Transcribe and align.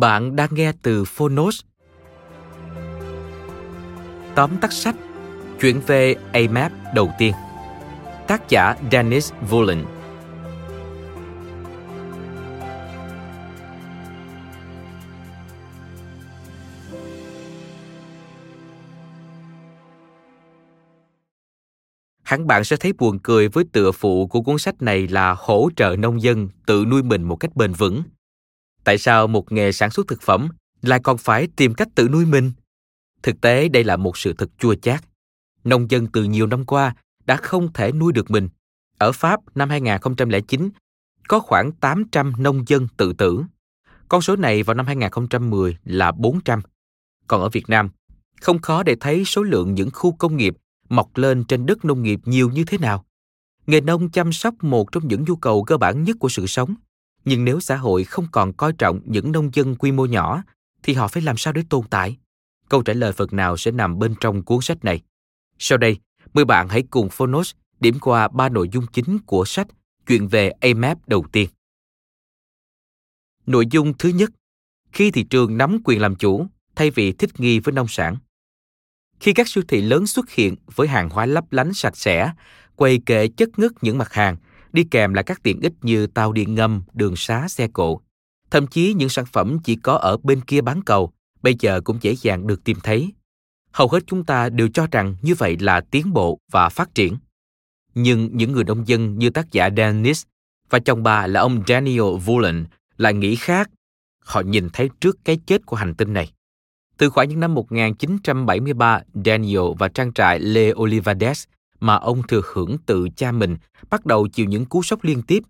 Bạn 0.00 0.36
đang 0.36 0.48
nghe 0.52 0.72
từ 0.82 1.04
Phonos. 1.04 1.60
Tóm 4.34 4.50
tắt 4.60 4.72
sách 4.72 4.94
chuyển 5.60 5.80
về 5.86 6.14
AMAP 6.32 6.72
đầu 6.94 7.10
tiên. 7.18 7.32
Tác 8.26 8.48
giả 8.48 8.74
Dennis 8.92 9.32
Vullen 9.48 9.84
Hẳn 22.22 22.46
bạn 22.46 22.64
sẽ 22.64 22.76
thấy 22.76 22.92
buồn 22.92 23.18
cười 23.18 23.48
với 23.48 23.64
tựa 23.72 23.92
phụ 23.92 24.26
của 24.26 24.40
cuốn 24.40 24.58
sách 24.58 24.82
này 24.82 25.08
là 25.08 25.34
hỗ 25.38 25.68
trợ 25.76 25.96
nông 25.98 26.22
dân 26.22 26.48
tự 26.66 26.84
nuôi 26.90 27.02
mình 27.02 27.22
một 27.22 27.36
cách 27.36 27.56
bền 27.56 27.72
vững– 27.72 28.02
tại 28.90 28.98
sao 28.98 29.26
một 29.26 29.52
nghề 29.52 29.72
sản 29.72 29.90
xuất 29.90 30.08
thực 30.08 30.22
phẩm 30.22 30.48
lại 30.82 31.00
còn 31.02 31.18
phải 31.18 31.48
tìm 31.56 31.74
cách 31.74 31.88
tự 31.94 32.08
nuôi 32.08 32.26
mình? 32.26 32.52
Thực 33.22 33.40
tế 33.40 33.68
đây 33.68 33.84
là 33.84 33.96
một 33.96 34.18
sự 34.18 34.32
thật 34.32 34.50
chua 34.58 34.74
chát. 34.74 35.04
Nông 35.64 35.90
dân 35.90 36.06
từ 36.06 36.24
nhiều 36.24 36.46
năm 36.46 36.64
qua 36.64 36.94
đã 37.26 37.36
không 37.36 37.72
thể 37.72 37.92
nuôi 37.92 38.12
được 38.12 38.30
mình. 38.30 38.48
Ở 38.98 39.12
Pháp 39.12 39.40
năm 39.54 39.70
2009, 39.70 40.70
có 41.28 41.40
khoảng 41.40 41.72
800 41.72 42.32
nông 42.38 42.64
dân 42.66 42.86
tự 42.96 43.12
tử. 43.12 43.42
Con 44.08 44.22
số 44.22 44.36
này 44.36 44.62
vào 44.62 44.74
năm 44.74 44.86
2010 44.86 45.76
là 45.84 46.12
400. 46.12 46.60
Còn 47.26 47.42
ở 47.42 47.48
Việt 47.48 47.68
Nam, 47.68 47.90
không 48.40 48.58
khó 48.58 48.82
để 48.82 48.96
thấy 49.00 49.24
số 49.24 49.42
lượng 49.42 49.74
những 49.74 49.90
khu 49.92 50.12
công 50.12 50.36
nghiệp 50.36 50.56
mọc 50.88 51.16
lên 51.16 51.44
trên 51.44 51.66
đất 51.66 51.84
nông 51.84 52.02
nghiệp 52.02 52.20
nhiều 52.24 52.50
như 52.50 52.64
thế 52.64 52.78
nào. 52.78 53.04
Nghề 53.66 53.80
nông 53.80 54.10
chăm 54.10 54.32
sóc 54.32 54.54
một 54.64 54.92
trong 54.92 55.08
những 55.08 55.24
nhu 55.24 55.36
cầu 55.36 55.64
cơ 55.64 55.76
bản 55.76 56.04
nhất 56.04 56.16
của 56.20 56.28
sự 56.28 56.46
sống– 56.46 56.74
nhưng 57.24 57.44
nếu 57.44 57.60
xã 57.60 57.76
hội 57.76 58.04
không 58.04 58.26
còn 58.32 58.52
coi 58.52 58.72
trọng 58.72 59.00
những 59.04 59.32
nông 59.32 59.50
dân 59.54 59.76
quy 59.76 59.92
mô 59.92 60.06
nhỏ, 60.06 60.42
thì 60.82 60.94
họ 60.94 61.08
phải 61.08 61.22
làm 61.22 61.36
sao 61.36 61.52
để 61.52 61.62
tồn 61.70 61.86
tại? 61.90 62.16
Câu 62.68 62.82
trả 62.82 62.92
lời 62.92 63.12
phần 63.12 63.28
nào 63.32 63.56
sẽ 63.56 63.70
nằm 63.70 63.98
bên 63.98 64.14
trong 64.20 64.42
cuốn 64.42 64.60
sách 64.62 64.84
này? 64.84 65.00
Sau 65.58 65.78
đây, 65.78 65.96
mời 66.34 66.44
bạn 66.44 66.68
hãy 66.68 66.82
cùng 66.90 67.08
phonos 67.08 67.52
điểm 67.80 67.98
qua 68.00 68.28
ba 68.28 68.48
nội 68.48 68.68
dung 68.72 68.86
chính 68.92 69.18
của 69.26 69.44
sách 69.44 69.66
chuyện 70.06 70.28
về 70.28 70.50
amap 70.50 71.08
đầu 71.08 71.24
tiên. 71.32 71.48
Nội 73.46 73.66
dung 73.70 73.92
thứ 73.98 74.08
nhất, 74.08 74.30
khi 74.92 75.10
thị 75.10 75.22
trường 75.22 75.56
nắm 75.58 75.78
quyền 75.84 76.00
làm 76.00 76.16
chủ 76.16 76.46
thay 76.76 76.90
vì 76.90 77.12
thích 77.12 77.40
nghi 77.40 77.58
với 77.58 77.72
nông 77.72 77.88
sản. 77.88 78.16
Khi 79.20 79.32
các 79.32 79.48
siêu 79.48 79.64
thị 79.68 79.82
lớn 79.82 80.06
xuất 80.06 80.30
hiện 80.30 80.56
với 80.74 80.88
hàng 80.88 81.10
hóa 81.10 81.26
lấp 81.26 81.52
lánh 81.52 81.74
sạch 81.74 81.96
sẽ, 81.96 82.32
quầy 82.76 83.00
kệ 83.06 83.28
chất 83.28 83.58
ngất 83.58 83.72
những 83.80 83.98
mặt 83.98 84.12
hàng 84.12 84.36
đi 84.72 84.84
kèm 84.84 85.14
là 85.14 85.22
các 85.22 85.42
tiện 85.42 85.60
ích 85.60 85.72
như 85.82 86.06
tàu 86.06 86.32
điện 86.32 86.54
ngầm, 86.54 86.82
đường 86.92 87.16
xá, 87.16 87.48
xe 87.48 87.68
cộ. 87.72 88.00
Thậm 88.50 88.66
chí 88.66 88.94
những 88.94 89.08
sản 89.08 89.24
phẩm 89.26 89.58
chỉ 89.64 89.76
có 89.76 89.94
ở 89.94 90.16
bên 90.22 90.40
kia 90.40 90.60
bán 90.60 90.82
cầu, 90.82 91.12
bây 91.42 91.56
giờ 91.60 91.80
cũng 91.80 91.98
dễ 92.00 92.16
dàng 92.20 92.46
được 92.46 92.64
tìm 92.64 92.78
thấy. 92.82 93.12
Hầu 93.72 93.88
hết 93.88 94.02
chúng 94.06 94.24
ta 94.24 94.48
đều 94.48 94.68
cho 94.74 94.86
rằng 94.92 95.16
như 95.22 95.34
vậy 95.34 95.56
là 95.60 95.80
tiến 95.80 96.12
bộ 96.12 96.38
và 96.52 96.68
phát 96.68 96.94
triển. 96.94 97.16
Nhưng 97.94 98.30
những 98.32 98.52
người 98.52 98.64
nông 98.64 98.88
dân 98.88 99.18
như 99.18 99.30
tác 99.30 99.52
giả 99.52 99.68
Dennis 99.76 100.22
và 100.70 100.78
chồng 100.78 101.02
bà 101.02 101.26
là 101.26 101.40
ông 101.40 101.62
Daniel 101.66 102.16
Vullen 102.24 102.64
lại 102.96 103.14
nghĩ 103.14 103.36
khác. 103.36 103.70
Họ 104.24 104.40
nhìn 104.40 104.68
thấy 104.72 104.90
trước 105.00 105.18
cái 105.24 105.38
chết 105.46 105.66
của 105.66 105.76
hành 105.76 105.94
tinh 105.94 106.12
này. 106.12 106.32
Từ 106.96 107.10
khoảng 107.10 107.28
những 107.28 107.40
năm 107.40 107.54
1973, 107.54 109.00
Daniel 109.24 109.62
và 109.78 109.88
trang 109.88 110.12
trại 110.12 110.40
Le 110.40 110.72
Olivades 110.72 111.44
mà 111.80 111.94
ông 111.94 112.22
thừa 112.22 112.42
hưởng 112.52 112.76
từ 112.86 113.08
cha 113.16 113.32
mình 113.32 113.56
bắt 113.90 114.06
đầu 114.06 114.28
chịu 114.28 114.46
những 114.46 114.64
cú 114.64 114.82
sốc 114.82 115.04
liên 115.04 115.22
tiếp. 115.22 115.42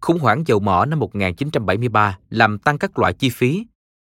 Khủng 0.00 0.18
hoảng 0.18 0.42
dầu 0.46 0.60
mỏ 0.60 0.84
năm 0.84 0.98
1973 0.98 2.18
làm 2.30 2.58
tăng 2.58 2.78
các 2.78 2.98
loại 2.98 3.12
chi 3.12 3.30
phí. 3.30 3.66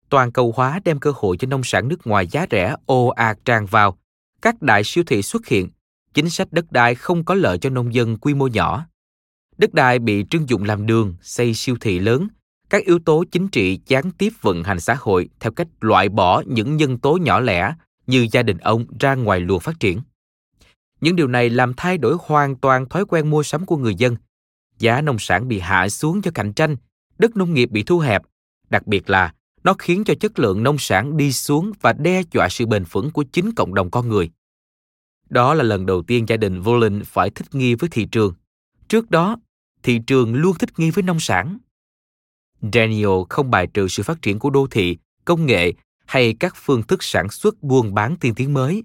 Toàn 0.09 0.33
cầu 0.33 0.53
hóa 0.57 0.81
đem 0.85 1.01
cơ 1.01 1.13
hội 1.17 1.37
cho 1.37 1.47
nông 1.47 1.65
sản 1.65 1.89
nước 1.89 2.07
ngoài 2.07 2.27
giá 2.27 2.47
rẻ 2.51 2.77
ồ 2.87 3.09
ạt 3.09 3.39
tràn 3.45 3.67
vào. 3.67 3.99
Các 4.43 4.63
đại 4.63 4.85
siêu 4.85 5.05
thị 5.07 5.23
xuất 5.23 5.47
hiện. 5.47 5.69
Chính 6.15 6.31
sách 6.31 6.49
đất 6.51 6.73
đai 6.73 6.95
không 6.95 7.25
có 7.25 7.35
lợi 7.35 7.59
cho 7.59 7.71
nông 7.71 7.95
dân 7.95 8.17
quy 8.17 8.35
mô 8.35 8.47
nhỏ. 8.47 8.87
Đất 9.59 9.75
đai 9.75 9.99
bị 9.99 10.25
trưng 10.31 10.49
dụng 10.49 10.65
làm 10.65 10.87
đường, 10.87 11.15
xây 11.23 11.55
siêu 11.55 11.77
thị 11.81 11.99
lớn. 11.99 12.29
Các 12.71 12.85
yếu 12.85 12.99
tố 12.99 13.25
chính 13.31 13.49
trị 13.49 13.81
gián 13.87 14.11
tiếp 14.11 14.33
vận 14.41 14.65
hành 14.65 14.81
xã 14.81 14.97
hội 14.99 15.29
theo 15.41 15.53
cách 15.53 15.69
loại 15.81 16.09
bỏ 16.09 16.43
những 16.47 16.77
nhân 16.77 16.99
tố 16.99 17.17
nhỏ 17.17 17.41
lẻ 17.41 17.75
như 18.07 18.27
gia 18.33 18.43
đình 18.43 18.59
ông 18.59 18.85
ra 19.01 19.15
ngoài 19.15 19.41
luồng 19.41 19.61
phát 19.61 19.81
triển. 19.81 20.01
Những 21.05 21.17
điều 21.17 21.29
này 21.29 21.51
làm 21.51 21.75
thay 21.77 21.99
đổi 21.99 22.17
hoàn 22.21 22.57
toàn 22.57 22.89
thói 22.89 23.05
quen 23.05 23.31
mua 23.31 23.43
sắm 23.43 23.67
của 23.67 23.77
người 23.77 23.95
dân. 23.95 24.17
Giá 24.79 25.01
nông 25.01 25.19
sản 25.19 25.49
bị 25.49 25.59
hạ 25.59 25.89
xuống 25.89 26.25
do 26.25 26.31
cạnh 26.35 26.53
tranh, 26.53 26.77
đất 27.19 27.37
nông 27.37 27.55
nghiệp 27.55 27.71
bị 27.71 27.83
thu 27.83 27.99
hẹp. 27.99 28.23
Đặc 28.71 28.87
biệt 28.87 29.11
là 29.11 29.35
nó 29.65 29.75
khiến 29.75 30.05
cho 30.05 30.15
chất 30.21 30.39
lượng 30.39 30.63
nông 30.63 30.79
sản 30.79 31.17
đi 31.17 31.33
xuống 31.33 31.73
và 31.81 31.93
đe 31.93 32.23
dọa 32.33 32.49
sự 32.49 32.67
bền 32.67 32.85
vững 32.91 33.11
của 33.11 33.25
chính 33.33 33.55
cộng 33.55 33.75
đồng 33.75 33.91
con 33.91 34.09
người. 34.09 34.31
Đó 35.31 35.55
là 35.55 35.63
lần 35.63 35.87
đầu 35.87 36.03
tiên 36.03 36.29
gia 36.29 36.37
đình 36.37 36.61
Volin 36.61 37.03
phải 37.05 37.31
thích 37.31 37.55
nghi 37.55 37.75
với 37.75 37.91
thị 37.93 38.07
trường. 38.13 38.35
Trước 38.89 39.11
đó, 39.11 39.37
thị 39.83 40.01
trường 40.07 40.35
luôn 40.35 40.57
thích 40.59 40.79
nghi 40.79 40.91
với 40.91 41.03
nông 41.03 41.21
sản. 41.21 41.59
Daniel 42.73 43.23
không 43.29 43.51
bài 43.51 43.67
trừ 43.75 43.89
sự 43.89 44.03
phát 44.03 44.23
triển 44.23 44.39
của 44.39 44.51
đô 44.51 44.67
thị, 44.71 44.97
công 45.25 45.47
nghệ 45.47 45.73
hay 46.07 46.37
các 46.41 46.55
phương 46.57 46.83
thức 46.83 47.03
sản 47.03 47.31
xuất 47.31 47.63
buôn 47.63 47.95
bán 47.95 48.17
tiên 48.17 48.35
tiến 48.35 48.55
mới. 48.55 48.85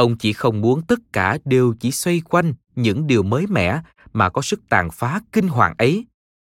Ông 0.00 0.16
chỉ 0.16 0.32
không 0.32 0.60
muốn 0.60 0.82
tất 0.82 0.98
cả 1.12 1.38
đều 1.44 1.74
chỉ 1.80 1.90
xoay 1.90 2.20
quanh 2.20 2.54
những 2.76 3.06
điều 3.06 3.22
mới 3.22 3.46
mẻ 3.46 3.80
mà 4.12 4.28
có 4.28 4.42
sức 4.42 4.60
tàn 4.68 4.90
phá 4.90 5.20
kinh 5.32 5.48
hoàng 5.48 5.74
ấy. 5.78 6.06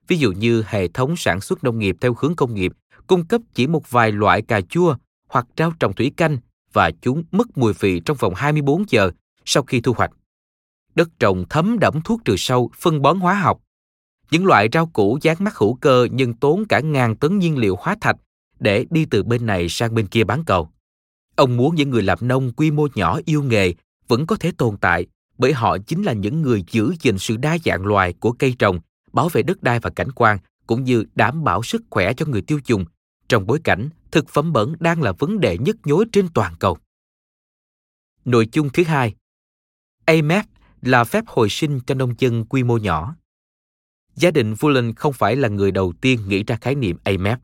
Ví 0.09 0.17
dụ 0.17 0.33
như 0.33 0.65
hệ 0.67 0.89
thống 0.89 1.17
sản 1.17 1.41
xuất 1.41 1.65
nông 1.65 1.79
nghiệp 1.79 1.97
theo 2.01 2.17
hướng 2.19 2.37
công 2.37 2.55
nghiệp 2.55 2.73
cung 3.07 3.25
cấp 3.25 3.41
chỉ 3.55 3.67
một 3.67 3.91
vài 3.91 4.13
loại 4.13 4.43
cà 4.43 4.61
chua 4.61 4.97
hoặc 5.29 5.47
rau 5.57 5.73
trồng 5.81 5.93
thủy 5.93 6.13
canh 6.17 6.39
và 6.73 6.91
chúng 7.03 7.25
mất 7.31 7.59
mùi 7.59 7.73
vị 7.73 8.01
trong 8.01 8.17
vòng 8.21 8.35
24 8.35 8.85
giờ 8.89 9.11
sau 9.45 9.63
khi 9.63 9.81
thu 9.81 9.93
hoạch. 9.93 10.11
Đất 10.95 11.09
trồng 11.19 11.45
thấm 11.51 11.79
đẫm 11.79 12.01
thuốc 12.05 12.21
trừ 12.25 12.35
sâu, 12.37 12.71
phân 12.81 13.03
bón 13.03 13.21
hóa 13.21 13.35
học. 13.35 13.61
Những 14.31 14.47
loại 14.47 14.69
rau 14.73 14.87
củ 14.87 15.19
dán 15.23 15.37
mắt 15.39 15.57
hữu 15.57 15.75
cơ 15.75 16.09
nhưng 16.13 16.35
tốn 16.35 16.65
cả 16.69 16.81
ngàn 16.81 17.17
tấn 17.17 17.39
nhiên 17.39 17.59
liệu 17.59 17.77
hóa 17.81 17.97
thạch 18.01 18.17
để 18.61 18.87
đi 18.91 19.05
từ 19.05 19.23
bên 19.23 19.47
này 19.47 19.69
sang 19.69 19.95
bên 19.95 20.07
kia 20.07 20.25
bán 20.25 20.45
cầu. 20.45 20.71
Ông 21.41 21.57
muốn 21.57 21.75
những 21.75 21.91
người 21.91 22.03
làm 22.03 22.19
nông 22.21 22.53
quy 22.53 22.71
mô 22.71 22.89
nhỏ 22.95 23.19
yêu 23.25 23.43
nghề 23.43 23.75
vẫn 24.09 24.27
có 24.27 24.37
thể 24.37 24.53
tồn 24.59 24.77
tại 24.77 25.07
bởi 25.39 25.53
họ 25.53 25.79
chính 25.79 26.03
là 26.03 26.13
những 26.13 26.43
người 26.43 26.65
giữ 26.71 26.95
gìn 27.01 27.19
sự 27.19 27.37
đa 27.37 27.57
dạng 27.65 27.87
loài 27.87 28.13
của 28.13 28.33
cây 28.33 28.55
trồng, 28.59 28.81
bảo 29.13 29.29
vệ 29.29 29.43
đất 29.43 29.63
đai 29.63 29.81
và 29.81 29.91
cảnh 29.91 30.13
quan 30.13 30.39
cũng 30.67 30.85
như 30.85 31.05
đảm 31.15 31.45
bảo 31.45 31.63
sức 31.63 31.83
khỏe 31.91 32.13
cho 32.13 32.27
người 32.27 32.43
tiêu 32.43 32.61
dùng 32.67 32.85
trong 33.29 33.47
bối 33.47 33.61
cảnh 33.65 33.89
thực 34.11 34.29
phẩm 34.29 34.53
bẩn 34.53 34.75
đang 34.81 35.03
là 35.03 35.13
vấn 35.13 35.41
đề 35.41 35.59
nhức 35.59 35.77
nhối 35.85 36.05
trên 36.13 36.29
toàn 36.35 36.55
cầu. 36.59 36.79
Nội 38.25 38.49
dung 38.53 38.69
thứ 38.73 38.85
hai 38.85 39.15
AMF 40.07 40.43
là 40.83 41.05
phép 41.05 41.25
hồi 41.27 41.49
sinh 41.51 41.81
cho 41.87 41.95
nông 41.95 42.15
dân 42.19 42.45
quy 42.45 42.63
mô 42.63 42.77
nhỏ. 42.77 43.17
Gia 44.15 44.31
đình 44.31 44.55
Vullen 44.55 44.95
không 44.95 45.13
phải 45.13 45.37
là 45.37 45.49
người 45.49 45.71
đầu 45.71 45.93
tiên 46.01 46.21
nghĩ 46.29 46.45
ra 46.45 46.57
khái 46.57 46.75
niệm 46.75 46.97
AMF. 47.05 47.37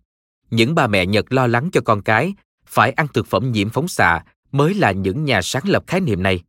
Những 0.50 0.74
bà 0.74 0.86
mẹ 0.86 1.06
Nhật 1.06 1.32
lo 1.32 1.46
lắng 1.46 1.68
cho 1.72 1.80
con 1.84 2.02
cái 2.02 2.34
phải 2.66 2.90
ăn 2.90 3.06
thực 3.14 3.26
phẩm 3.26 3.52
nhiễm 3.52 3.70
phóng 3.70 3.88
xạ 3.88 4.24
mới 4.52 4.74
là 4.74 4.92
những 4.92 5.24
nhà 5.24 5.42
sáng 5.42 5.68
lập 5.68 5.84
khái 5.86 6.00
niệm 6.00 6.22
này. 6.22 6.42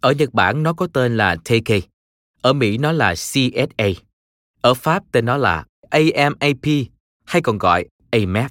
Ở 0.00 0.12
Nhật 0.12 0.34
Bản 0.34 0.62
nó 0.62 0.72
có 0.72 0.86
tên 0.92 1.16
là 1.16 1.36
TK, 1.36 1.72
ở 2.42 2.52
Mỹ 2.52 2.78
nó 2.78 2.92
là 2.92 3.14
CSA, 3.14 3.88
ở 4.60 4.74
Pháp 4.74 5.02
tên 5.12 5.24
nó 5.24 5.36
là 5.36 5.64
AMAP 5.90 6.66
hay 7.24 7.42
còn 7.42 7.58
gọi 7.58 7.86
AMAP. 8.10 8.50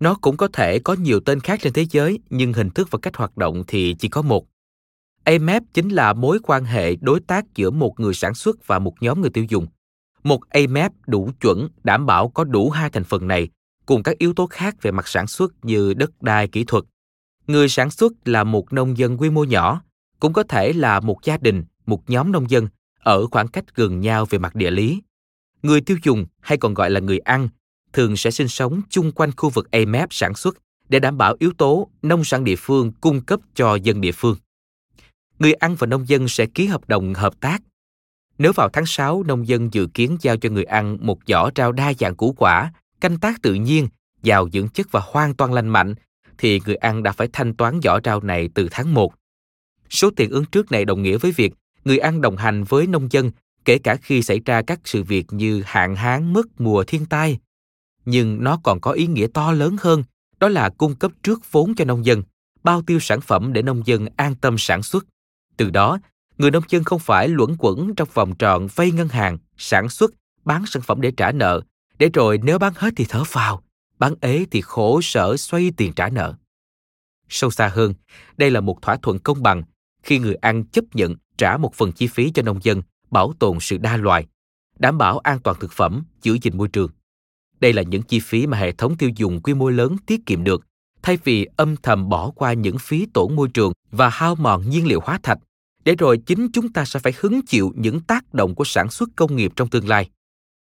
Nó 0.00 0.14
cũng 0.14 0.36
có 0.36 0.48
thể 0.48 0.78
có 0.78 0.94
nhiều 0.94 1.20
tên 1.20 1.40
khác 1.40 1.58
trên 1.62 1.72
thế 1.72 1.86
giới, 1.90 2.18
nhưng 2.30 2.52
hình 2.52 2.70
thức 2.70 2.88
và 2.90 2.98
cách 3.02 3.16
hoạt 3.16 3.36
động 3.36 3.64
thì 3.66 3.96
chỉ 3.98 4.08
có 4.08 4.22
một. 4.22 4.46
AMAP 5.24 5.62
chính 5.74 5.88
là 5.88 6.12
mối 6.12 6.38
quan 6.42 6.64
hệ 6.64 6.96
đối 7.00 7.20
tác 7.20 7.44
giữa 7.54 7.70
một 7.70 8.00
người 8.00 8.14
sản 8.14 8.34
xuất 8.34 8.66
và 8.66 8.78
một 8.78 8.94
nhóm 9.00 9.20
người 9.20 9.30
tiêu 9.30 9.44
dùng. 9.44 9.66
Một 10.22 10.40
AMAP 10.48 10.92
đủ 11.06 11.30
chuẩn 11.40 11.68
đảm 11.84 12.06
bảo 12.06 12.28
có 12.28 12.44
đủ 12.44 12.70
hai 12.70 12.90
thành 12.90 13.04
phần 13.04 13.28
này 13.28 13.48
cùng 13.88 14.02
các 14.02 14.18
yếu 14.18 14.32
tố 14.32 14.46
khác 14.46 14.82
về 14.82 14.90
mặt 14.90 15.08
sản 15.08 15.26
xuất 15.26 15.52
như 15.64 15.94
đất 15.94 16.22
đai 16.22 16.48
kỹ 16.48 16.64
thuật. 16.64 16.84
Người 17.46 17.68
sản 17.68 17.90
xuất 17.90 18.12
là 18.24 18.44
một 18.44 18.72
nông 18.72 18.98
dân 18.98 19.16
quy 19.16 19.30
mô 19.30 19.44
nhỏ, 19.44 19.82
cũng 20.20 20.32
có 20.32 20.42
thể 20.42 20.72
là 20.72 21.00
một 21.00 21.18
gia 21.24 21.38
đình, 21.38 21.64
một 21.86 22.10
nhóm 22.10 22.32
nông 22.32 22.50
dân 22.50 22.68
ở 22.98 23.26
khoảng 23.26 23.48
cách 23.48 23.64
gần 23.74 24.00
nhau 24.00 24.24
về 24.24 24.38
mặt 24.38 24.54
địa 24.54 24.70
lý. 24.70 25.02
Người 25.62 25.80
tiêu 25.80 25.96
dùng 26.02 26.26
hay 26.40 26.58
còn 26.58 26.74
gọi 26.74 26.90
là 26.90 27.00
người 27.00 27.18
ăn 27.18 27.48
thường 27.92 28.16
sẽ 28.16 28.30
sinh 28.30 28.48
sống 28.48 28.80
chung 28.90 29.12
quanh 29.12 29.30
khu 29.36 29.50
vực 29.50 29.70
AMAP 29.70 30.12
sản 30.12 30.34
xuất 30.34 30.56
để 30.88 30.98
đảm 30.98 31.18
bảo 31.18 31.36
yếu 31.38 31.52
tố 31.58 31.88
nông 32.02 32.24
sản 32.24 32.44
địa 32.44 32.56
phương 32.58 32.92
cung 33.00 33.20
cấp 33.20 33.40
cho 33.54 33.74
dân 33.74 34.00
địa 34.00 34.12
phương. 34.12 34.36
Người 35.38 35.52
ăn 35.52 35.76
và 35.78 35.86
nông 35.86 36.08
dân 36.08 36.28
sẽ 36.28 36.46
ký 36.46 36.66
hợp 36.66 36.88
đồng 36.88 37.14
hợp 37.14 37.40
tác. 37.40 37.62
Nếu 38.38 38.52
vào 38.52 38.68
tháng 38.72 38.86
6 38.86 39.22
nông 39.22 39.48
dân 39.48 39.72
dự 39.72 39.86
kiến 39.94 40.16
giao 40.20 40.36
cho 40.36 40.50
người 40.50 40.64
ăn 40.64 40.98
một 41.00 41.18
giỏ 41.26 41.50
rau 41.56 41.72
đa 41.72 41.92
dạng 41.98 42.16
củ 42.16 42.32
quả, 42.38 42.72
canh 43.00 43.18
tác 43.18 43.42
tự 43.42 43.54
nhiên, 43.54 43.88
giàu 44.22 44.48
dưỡng 44.52 44.68
chất 44.68 44.86
và 44.90 45.00
hoàn 45.04 45.34
toàn 45.34 45.52
lành 45.52 45.68
mạnh, 45.68 45.94
thì 46.38 46.60
người 46.66 46.76
ăn 46.76 47.02
đã 47.02 47.12
phải 47.12 47.28
thanh 47.32 47.54
toán 47.54 47.80
giỏ 47.82 47.98
rau 48.04 48.20
này 48.20 48.48
từ 48.54 48.68
tháng 48.70 48.94
1. 48.94 49.14
Số 49.90 50.10
tiền 50.16 50.30
ứng 50.30 50.44
trước 50.44 50.72
này 50.72 50.84
đồng 50.84 51.02
nghĩa 51.02 51.18
với 51.18 51.32
việc 51.32 51.54
người 51.84 51.98
ăn 51.98 52.20
đồng 52.20 52.36
hành 52.36 52.64
với 52.64 52.86
nông 52.86 53.12
dân 53.12 53.30
kể 53.64 53.78
cả 53.78 53.96
khi 53.96 54.22
xảy 54.22 54.40
ra 54.44 54.62
các 54.62 54.80
sự 54.84 55.02
việc 55.02 55.26
như 55.30 55.62
hạn 55.66 55.96
hán, 55.96 56.32
mất 56.32 56.60
mùa 56.60 56.84
thiên 56.84 57.06
tai. 57.06 57.38
Nhưng 58.04 58.44
nó 58.44 58.60
còn 58.64 58.80
có 58.80 58.92
ý 58.92 59.06
nghĩa 59.06 59.26
to 59.34 59.52
lớn 59.52 59.76
hơn, 59.80 60.04
đó 60.38 60.48
là 60.48 60.68
cung 60.68 60.94
cấp 60.94 61.12
trước 61.22 61.52
vốn 61.52 61.74
cho 61.74 61.84
nông 61.84 62.04
dân, 62.04 62.22
bao 62.62 62.82
tiêu 62.82 63.00
sản 63.00 63.20
phẩm 63.20 63.52
để 63.52 63.62
nông 63.62 63.86
dân 63.86 64.06
an 64.16 64.34
tâm 64.34 64.58
sản 64.58 64.82
xuất. 64.82 65.06
Từ 65.56 65.70
đó, 65.70 65.98
người 66.38 66.50
nông 66.50 66.62
dân 66.68 66.84
không 66.84 66.98
phải 66.98 67.28
luẩn 67.28 67.56
quẩn 67.58 67.94
trong 67.94 68.08
vòng 68.14 68.34
tròn 68.36 68.68
vay 68.74 68.90
ngân 68.90 69.08
hàng, 69.08 69.38
sản 69.56 69.88
xuất, 69.88 70.14
bán 70.44 70.66
sản 70.66 70.82
phẩm 70.82 71.00
để 71.00 71.10
trả 71.10 71.32
nợ, 71.32 71.62
để 71.98 72.10
rồi 72.14 72.38
nếu 72.42 72.58
bán 72.58 72.72
hết 72.76 72.90
thì 72.96 73.04
thở 73.08 73.24
phào, 73.24 73.62
bán 73.98 74.14
ế 74.20 74.46
thì 74.50 74.60
khổ 74.60 75.00
sở 75.02 75.36
xoay 75.36 75.70
tiền 75.76 75.92
trả 75.92 76.08
nợ. 76.08 76.34
Sâu 77.28 77.50
xa 77.50 77.68
hơn, 77.68 77.94
đây 78.36 78.50
là 78.50 78.60
một 78.60 78.82
thỏa 78.82 78.96
thuận 78.96 79.18
công 79.18 79.42
bằng 79.42 79.62
khi 80.02 80.18
người 80.18 80.34
ăn 80.34 80.64
chấp 80.64 80.84
nhận 80.94 81.14
trả 81.36 81.56
một 81.56 81.74
phần 81.74 81.92
chi 81.92 82.06
phí 82.06 82.30
cho 82.30 82.42
nông 82.42 82.58
dân 82.62 82.82
bảo 83.10 83.32
tồn 83.38 83.60
sự 83.60 83.78
đa 83.78 83.96
loài, 83.96 84.26
đảm 84.78 84.98
bảo 84.98 85.18
an 85.18 85.38
toàn 85.40 85.56
thực 85.60 85.72
phẩm, 85.72 86.04
giữ 86.22 86.38
gìn 86.42 86.56
môi 86.56 86.68
trường. 86.68 86.90
Đây 87.60 87.72
là 87.72 87.82
những 87.82 88.02
chi 88.02 88.20
phí 88.20 88.46
mà 88.46 88.58
hệ 88.58 88.72
thống 88.72 88.96
tiêu 88.96 89.10
dùng 89.16 89.42
quy 89.42 89.54
mô 89.54 89.68
lớn 89.68 89.96
tiết 90.06 90.26
kiệm 90.26 90.44
được, 90.44 90.66
thay 91.02 91.18
vì 91.24 91.46
âm 91.56 91.76
thầm 91.76 92.08
bỏ 92.08 92.30
qua 92.30 92.52
những 92.52 92.78
phí 92.78 93.06
tổn 93.14 93.36
môi 93.36 93.48
trường 93.48 93.72
và 93.90 94.08
hao 94.08 94.34
mòn 94.34 94.70
nhiên 94.70 94.86
liệu 94.86 95.00
hóa 95.00 95.18
thạch, 95.22 95.38
để 95.84 95.94
rồi 95.94 96.18
chính 96.26 96.48
chúng 96.52 96.72
ta 96.72 96.84
sẽ 96.84 97.00
phải 97.00 97.12
hứng 97.20 97.40
chịu 97.46 97.72
những 97.76 98.00
tác 98.00 98.34
động 98.34 98.54
của 98.54 98.64
sản 98.64 98.90
xuất 98.90 99.08
công 99.16 99.36
nghiệp 99.36 99.52
trong 99.56 99.70
tương 99.70 99.88
lai. 99.88 100.10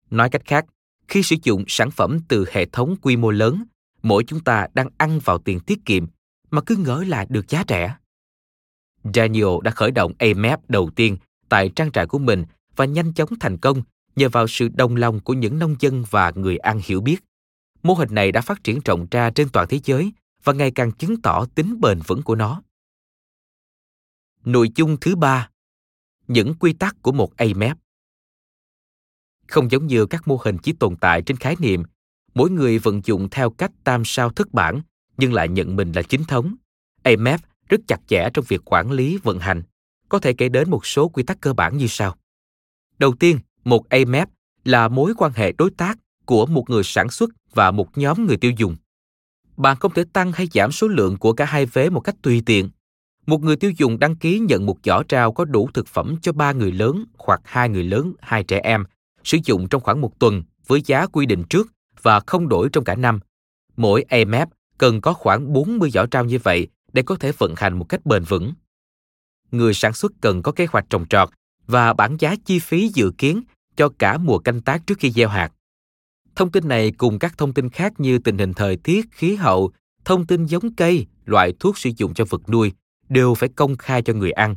Nói 0.10 0.30
cách 0.30 0.42
khác, 0.46 0.66
khi 1.10 1.24
sử 1.24 1.36
dụng 1.44 1.64
sản 1.68 1.92
phẩm 1.92 2.20
từ 2.28 2.46
hệ 2.52 2.66
thống 2.66 2.96
quy 3.02 3.18
mô 3.18 3.32
lớn, 3.32 3.64
mỗi 4.04 4.24
chúng 4.28 4.40
ta 4.40 4.68
đang 4.74 4.88
ăn 4.98 5.20
vào 5.20 5.38
tiền 5.38 5.60
tiết 5.60 5.86
kiệm 5.86 6.06
mà 6.52 6.62
cứ 6.62 6.76
ngỡ 6.76 7.04
là 7.08 7.26
được 7.30 7.50
giá 7.50 7.64
rẻ. 7.68 7.96
Daniel 9.14 9.48
đã 9.64 9.72
khởi 9.72 9.92
động 9.92 10.14
AMAP 10.20 10.70
đầu 10.70 10.90
tiên 10.96 11.18
tại 11.50 11.70
trang 11.76 11.92
trại 11.92 12.08
của 12.08 12.20
mình 12.20 12.46
và 12.76 12.86
nhanh 12.86 13.14
chóng 13.14 13.30
thành 13.40 13.58
công 13.58 13.82
nhờ 14.16 14.30
vào 14.30 14.48
sự 14.48 14.68
đồng 14.74 14.96
lòng 14.96 15.20
của 15.20 15.34
những 15.34 15.60
nông 15.60 15.76
dân 15.80 16.04
và 16.10 16.32
người 16.36 16.58
ăn 16.58 16.82
hiểu 16.84 17.02
biết. 17.02 17.24
Mô 17.84 17.94
hình 17.94 18.10
này 18.12 18.32
đã 18.32 18.42
phát 18.42 18.64
triển 18.64 18.80
rộng 18.86 19.08
ra 19.12 19.30
trên 19.30 19.50
toàn 19.50 19.68
thế 19.70 19.80
giới 19.84 20.12
và 20.44 20.54
ngày 20.54 20.72
càng 20.72 20.92
chứng 20.92 21.22
tỏ 21.22 21.46
tính 21.56 21.82
bền 21.82 22.00
vững 22.08 22.22
của 22.22 22.36
nó. 22.36 22.62
Nội 24.46 24.70
dung 24.76 24.98
thứ 25.02 25.16
ba 25.16 25.50
Những 26.28 26.54
quy 26.60 26.74
tắc 26.74 26.96
của 27.02 27.12
một 27.12 27.38
AMAP 27.38 27.78
không 29.50 29.72
giống 29.72 29.88
như 29.88 30.06
các 30.06 30.28
mô 30.28 30.40
hình 30.44 30.58
chỉ 30.58 30.74
tồn 30.74 30.96
tại 30.96 31.22
trên 31.22 31.38
khái 31.38 31.56
niệm, 31.60 31.84
mỗi 32.36 32.50
người 32.50 32.80
vận 32.80 33.02
dụng 33.06 33.30
theo 33.30 33.50
cách 33.50 33.72
tam 33.84 34.02
sao 34.06 34.30
thất 34.30 34.54
bản 34.54 34.82
nhưng 35.18 35.34
lại 35.34 35.48
nhận 35.48 35.76
mình 35.76 35.92
là 35.92 36.02
chính 36.02 36.24
thống. 36.24 36.56
AMAP 37.04 37.42
rất 37.70 37.82
chặt 37.88 38.00
chẽ 38.08 38.30
trong 38.34 38.46
việc 38.48 38.62
quản 38.66 38.92
lý 38.92 39.18
vận 39.18 39.40
hành 39.40 39.64
có 40.10 40.20
thể 40.20 40.34
kể 40.34 40.50
đến 40.50 40.70
một 40.70 40.86
số 40.86 41.10
quy 41.10 41.24
tắc 41.24 41.42
cơ 41.42 41.54
bản 41.54 41.78
như 41.78 41.88
sau. 41.88 42.16
Đầu 43.00 43.14
tiên, 43.20 43.40
một 43.64 43.90
AMAP 43.90 44.30
là 44.66 44.88
mối 44.88 45.14
quan 45.18 45.32
hệ 45.36 45.52
đối 45.52 45.72
tác 45.72 45.98
của 46.26 46.46
một 46.46 46.70
người 46.70 46.84
sản 46.84 47.10
xuất 47.10 47.30
và 47.54 47.72
một 47.72 47.98
nhóm 47.98 48.28
người 48.28 48.38
tiêu 48.38 48.52
dùng. 48.58 48.76
Bạn 49.58 49.78
không 49.80 49.94
thể 49.94 50.04
tăng 50.14 50.32
hay 50.32 50.48
giảm 50.54 50.72
số 50.72 50.88
lượng 50.88 51.18
của 51.18 51.34
cả 51.34 51.46
hai 51.46 51.66
vế 51.66 51.90
một 51.90 52.00
cách 52.00 52.16
tùy 52.22 52.44
tiện. 52.46 52.70
Một 53.26 53.42
người 53.42 53.56
tiêu 53.56 53.72
dùng 53.78 54.00
đăng 54.00 54.16
ký 54.16 54.40
nhận 54.40 54.66
một 54.66 54.78
giỏ 54.84 55.04
trao 55.04 55.32
có 55.32 55.46
đủ 55.46 55.70
thực 55.74 55.88
phẩm 55.88 56.16
cho 56.22 56.32
ba 56.32 56.52
người 56.52 56.72
lớn 56.72 57.06
hoặc 57.18 57.42
hai 57.44 57.70
người 57.70 57.84
lớn, 57.84 58.14
hai 58.22 58.44
trẻ 58.44 58.60
em, 58.64 58.84
sử 59.24 59.38
dụng 59.44 59.68
trong 59.70 59.82
khoảng 59.82 60.02
một 60.02 60.20
tuần 60.20 60.44
với 60.68 60.82
giá 60.86 61.06
quy 61.06 61.26
định 61.26 61.44
trước 61.50 61.68
và 62.02 62.20
không 62.28 62.50
đổi 62.50 62.70
trong 62.74 62.84
cả 62.84 62.96
năm. 62.96 63.20
Mỗi 63.78 64.06
AMF 64.10 64.46
cần 64.78 65.02
có 65.02 65.14
khoảng 65.14 65.54
40 65.54 65.90
giỏ 65.92 66.06
rau 66.12 66.26
như 66.26 66.40
vậy 66.44 66.68
để 66.94 67.02
có 67.02 67.16
thể 67.16 67.32
vận 67.32 67.54
hành 67.58 67.80
một 67.80 67.86
cách 67.90 68.06
bền 68.06 68.24
vững 68.24 68.54
người 69.52 69.74
sản 69.74 69.94
xuất 69.94 70.12
cần 70.22 70.42
có 70.42 70.52
kế 70.52 70.66
hoạch 70.66 70.86
trồng 70.90 71.08
trọt 71.08 71.30
và 71.68 71.94
bảng 71.94 72.18
giá 72.20 72.36
chi 72.46 72.60
phí 72.60 72.88
dự 72.94 73.12
kiến 73.18 73.44
cho 73.76 73.90
cả 74.00 74.18
mùa 74.18 74.40
canh 74.40 74.62
tác 74.62 74.88
trước 74.88 75.00
khi 75.00 75.12
gieo 75.12 75.30
hạt. 75.30 75.52
Thông 76.36 76.52
tin 76.52 76.68
này 76.68 76.92
cùng 76.92 77.20
các 77.20 77.38
thông 77.38 77.54
tin 77.54 77.70
khác 77.70 77.94
như 77.98 78.20
tình 78.20 78.38
hình 78.38 78.54
thời 78.54 78.78
tiết, 78.78 79.06
khí 79.12 79.36
hậu, 79.36 79.72
thông 80.06 80.26
tin 80.26 80.46
giống 80.46 80.74
cây, 80.76 81.06
loại 81.26 81.54
thuốc 81.60 81.78
sử 81.78 81.92
dụng 81.98 82.14
cho 82.14 82.26
vật 82.26 82.50
nuôi 82.50 82.72
đều 83.10 83.34
phải 83.34 83.50
công 83.50 83.78
khai 83.78 84.02
cho 84.02 84.14
người 84.14 84.32
ăn. 84.32 84.56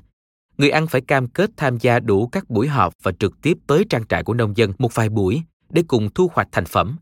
Người 0.59 0.71
ăn 0.71 0.87
phải 0.87 1.01
cam 1.01 1.29
kết 1.29 1.51
tham 1.57 1.79
gia 1.79 2.01
đủ 2.01 2.27
các 2.27 2.51
buổi 2.51 2.69
họp 2.69 2.95
và 3.03 3.13
trực 3.13 3.43
tiếp 3.43 3.59
tới 3.67 3.85
trang 3.89 4.07
trại 4.07 4.25
của 4.25 4.35
nông 4.35 4.57
dân 4.57 4.73
một 4.79 4.95
vài 4.95 5.09
buổi 5.09 5.43
để 5.71 5.83
cùng 5.89 6.11
thu 6.15 6.31
hoạch 6.35 6.49
thành 6.53 6.65
phẩm. 6.65 6.97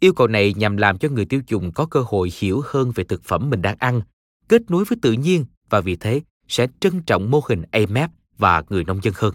Yêu 0.00 0.12
cầu 0.12 0.26
này 0.26 0.54
nhằm 0.54 0.76
làm 0.76 0.98
cho 0.98 1.08
người 1.08 1.24
tiêu 1.24 1.40
dùng 1.46 1.72
có 1.72 1.86
cơ 1.86 2.04
hội 2.06 2.30
hiểu 2.38 2.62
hơn 2.64 2.92
về 2.94 3.04
thực 3.04 3.24
phẩm 3.24 3.50
mình 3.50 3.62
đang 3.62 3.76
ăn, 3.78 4.00
kết 4.48 4.70
nối 4.70 4.84
với 4.84 4.98
tự 5.02 5.12
nhiên 5.12 5.44
và 5.70 5.80
vì 5.80 5.96
thế 5.96 6.20
sẽ 6.48 6.66
trân 6.80 7.02
trọng 7.02 7.30
mô 7.30 7.40
hình 7.48 7.62
AMAP 7.70 8.10
và 8.38 8.62
người 8.68 8.84
nông 8.84 9.00
dân 9.02 9.14
hơn. 9.16 9.34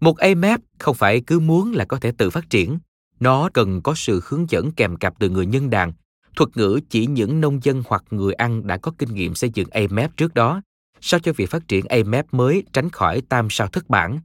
Một 0.00 0.18
AMAP 0.18 0.60
không 0.78 0.94
phải 0.94 1.20
cứ 1.20 1.40
muốn 1.40 1.72
là 1.72 1.84
có 1.84 1.96
thể 1.96 2.12
tự 2.18 2.30
phát 2.30 2.50
triển, 2.50 2.78
nó 3.20 3.48
cần 3.54 3.82
có 3.82 3.94
sự 3.96 4.20
hướng 4.24 4.50
dẫn 4.50 4.72
kèm 4.72 4.96
cặp 4.96 5.14
từ 5.18 5.28
người 5.28 5.46
nhân 5.46 5.70
đàn. 5.70 5.92
Thuật 6.36 6.56
ngữ 6.56 6.80
chỉ 6.88 7.06
những 7.06 7.40
nông 7.40 7.62
dân 7.62 7.82
hoặc 7.86 8.04
người 8.10 8.32
ăn 8.32 8.66
đã 8.66 8.76
có 8.76 8.92
kinh 8.98 9.14
nghiệm 9.14 9.34
xây 9.34 9.50
dựng 9.54 9.68
AMAP 9.70 10.16
trước 10.16 10.34
đó, 10.34 10.62
sao 11.00 11.20
cho 11.20 11.32
việc 11.32 11.50
phát 11.50 11.68
triển 11.68 11.84
AMF 11.84 12.24
mới 12.32 12.62
tránh 12.72 12.90
khỏi 12.90 13.22
tam 13.28 13.50
sao 13.50 13.66
thất 13.66 13.88
bản. 13.88 14.20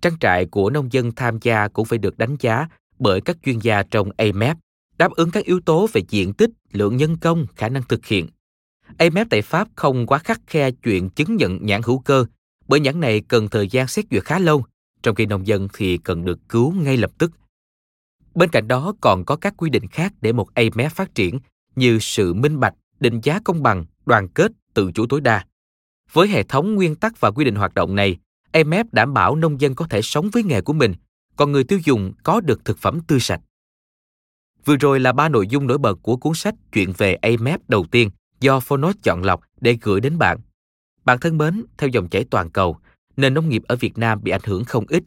Trang 0.00 0.18
trại 0.18 0.46
của 0.46 0.70
nông 0.70 0.92
dân 0.92 1.12
tham 1.12 1.38
gia 1.42 1.68
cũng 1.68 1.84
phải 1.84 1.98
được 1.98 2.18
đánh 2.18 2.36
giá 2.40 2.68
bởi 2.98 3.20
các 3.20 3.36
chuyên 3.44 3.58
gia 3.58 3.82
trong 3.82 4.10
AMF, 4.18 4.54
đáp 4.98 5.12
ứng 5.12 5.30
các 5.30 5.44
yếu 5.44 5.60
tố 5.60 5.88
về 5.92 6.02
diện 6.08 6.32
tích, 6.32 6.50
lượng 6.72 6.96
nhân 6.96 7.16
công, 7.20 7.46
khả 7.56 7.68
năng 7.68 7.82
thực 7.82 8.06
hiện, 8.06 8.28
AMF 8.98 9.26
tại 9.30 9.42
Pháp 9.42 9.68
không 9.76 10.06
quá 10.06 10.18
khắc 10.18 10.40
khe 10.46 10.70
chuyện 10.70 11.10
chứng 11.10 11.36
nhận 11.36 11.66
nhãn 11.66 11.80
hữu 11.84 11.98
cơ, 11.98 12.26
bởi 12.68 12.80
nhãn 12.80 13.00
này 13.00 13.20
cần 13.20 13.48
thời 13.48 13.68
gian 13.68 13.86
xét 13.86 14.04
duyệt 14.10 14.24
khá 14.24 14.38
lâu, 14.38 14.64
trong 15.02 15.14
khi 15.14 15.26
nông 15.26 15.46
dân 15.46 15.68
thì 15.74 15.98
cần 15.98 16.24
được 16.24 16.38
cứu 16.48 16.72
ngay 16.72 16.96
lập 16.96 17.10
tức. 17.18 17.32
Bên 18.34 18.50
cạnh 18.50 18.68
đó 18.68 18.94
còn 19.00 19.24
có 19.24 19.36
các 19.36 19.54
quy 19.56 19.70
định 19.70 19.86
khác 19.86 20.12
để 20.20 20.32
một 20.32 20.48
AMF 20.54 20.88
phát 20.88 21.14
triển 21.14 21.38
như 21.76 21.98
sự 22.00 22.34
minh 22.34 22.60
bạch, 22.60 22.74
định 23.00 23.20
giá 23.22 23.40
công 23.44 23.62
bằng, 23.62 23.84
đoàn 24.06 24.28
kết, 24.28 24.52
tự 24.74 24.92
chủ 24.94 25.06
tối 25.06 25.20
đa. 25.20 25.44
Với 26.12 26.28
hệ 26.28 26.42
thống 26.42 26.74
nguyên 26.74 26.94
tắc 26.94 27.20
và 27.20 27.30
quy 27.30 27.44
định 27.44 27.54
hoạt 27.54 27.74
động 27.74 27.94
này, 27.94 28.16
AMF 28.52 28.84
đảm 28.92 29.14
bảo 29.14 29.36
nông 29.36 29.60
dân 29.60 29.74
có 29.74 29.86
thể 29.90 30.02
sống 30.02 30.30
với 30.32 30.42
nghề 30.42 30.60
của 30.60 30.72
mình, 30.72 30.94
còn 31.36 31.52
người 31.52 31.64
tiêu 31.64 31.78
dùng 31.84 32.12
có 32.22 32.40
được 32.40 32.64
thực 32.64 32.78
phẩm 32.78 33.00
tươi 33.06 33.20
sạch. 33.20 33.40
Vừa 34.64 34.76
rồi 34.76 35.00
là 35.00 35.12
ba 35.12 35.28
nội 35.28 35.46
dung 35.46 35.66
nổi 35.66 35.78
bật 35.78 35.98
của 36.02 36.16
cuốn 36.16 36.34
sách 36.34 36.54
Chuyện 36.72 36.92
về 36.98 37.16
AMF 37.22 37.58
đầu 37.68 37.86
tiên– 37.90 38.10
do 38.42 38.60
Phonos 38.60 38.96
chọn 39.02 39.22
lọc 39.22 39.40
để 39.60 39.78
gửi 39.82 40.00
đến 40.00 40.18
bạn. 40.18 40.38
Bạn 41.04 41.20
thân 41.20 41.38
mến, 41.38 41.64
theo 41.78 41.88
dòng 41.88 42.08
chảy 42.08 42.24
toàn 42.24 42.50
cầu, 42.50 42.76
nền 43.16 43.34
nông 43.34 43.48
nghiệp 43.48 43.62
ở 43.68 43.76
Việt 43.76 43.98
Nam 43.98 44.22
bị 44.22 44.32
ảnh 44.32 44.40
hưởng 44.44 44.64
không 44.64 44.84
ít, 44.88 45.04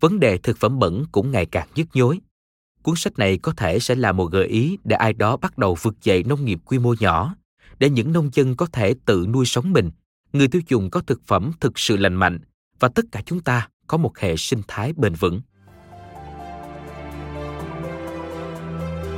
vấn 0.00 0.20
đề 0.20 0.38
thực 0.38 0.58
phẩm 0.58 0.78
bẩn 0.78 1.04
cũng 1.12 1.30
ngày 1.30 1.46
càng 1.46 1.68
nhức 1.74 1.86
nhối. 1.94 2.20
Cuốn 2.82 2.94
sách 2.96 3.18
này 3.18 3.38
có 3.38 3.52
thể 3.52 3.78
sẽ 3.78 3.94
là 3.94 4.12
một 4.12 4.32
gợi 4.32 4.46
ý 4.46 4.78
để 4.84 4.96
ai 4.96 5.12
đó 5.12 5.36
bắt 5.36 5.58
đầu 5.58 5.74
vực 5.82 5.94
dậy 6.02 6.24
nông 6.24 6.44
nghiệp 6.44 6.58
quy 6.64 6.78
mô 6.78 6.94
nhỏ, 7.00 7.34
để 7.78 7.90
những 7.90 8.12
nông 8.12 8.30
dân 8.32 8.56
có 8.56 8.66
thể 8.66 8.94
tự 9.04 9.26
nuôi 9.32 9.46
sống 9.46 9.72
mình, 9.72 9.90
người 10.32 10.48
tiêu 10.48 10.62
dùng 10.68 10.90
có 10.90 11.00
thực 11.00 11.20
phẩm 11.26 11.52
thực 11.60 11.78
sự 11.78 11.96
lành 11.96 12.14
mạnh 12.14 12.38
và 12.80 12.88
tất 12.88 13.04
cả 13.12 13.22
chúng 13.26 13.40
ta 13.40 13.68
có 13.86 13.96
một 13.96 14.18
hệ 14.18 14.36
sinh 14.36 14.62
thái 14.68 14.92
bền 14.96 15.14
vững. 15.14 15.40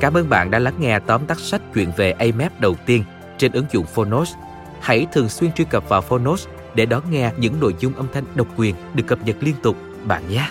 Cảm 0.00 0.14
ơn 0.14 0.28
bạn 0.28 0.50
đã 0.50 0.58
lắng 0.58 0.74
nghe 0.80 0.98
tóm 0.98 1.26
tắt 1.26 1.40
sách 1.40 1.62
chuyện 1.74 1.90
về 1.96 2.10
AMAP 2.10 2.60
đầu 2.60 2.76
tiên 2.86 3.04
trên 3.38 3.52
ứng 3.52 3.66
dụng 3.72 3.86
Phonos. 3.86 4.32
Hãy 4.80 5.06
thường 5.12 5.28
xuyên 5.28 5.52
truy 5.52 5.64
cập 5.64 5.88
vào 5.88 6.00
Phonos 6.00 6.46
để 6.74 6.86
đón 6.86 7.10
nghe 7.10 7.32
những 7.38 7.60
nội 7.60 7.74
dung 7.80 7.94
âm 7.94 8.06
thanh 8.12 8.24
độc 8.34 8.46
quyền 8.56 8.74
được 8.94 9.04
cập 9.06 9.26
nhật 9.26 9.36
liên 9.40 9.54
tục, 9.62 9.76
bạn 10.04 10.28
nhé. 10.28 10.50